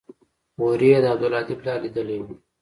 هورې 0.59 0.87
يې 0.93 0.99
د 1.03 1.05
عبدالهادي 1.13 1.55
پلار 1.61 1.77
ليدلى 1.83 2.17
و. 2.21 2.25